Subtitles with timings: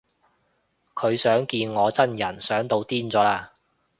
[0.95, 3.49] 佢想見我真人想到癲咗喇